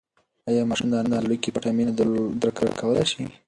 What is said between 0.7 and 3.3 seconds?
د انا په زړه کې پټه مینه درک کولی شي؟